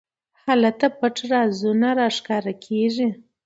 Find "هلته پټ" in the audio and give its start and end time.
0.43-1.15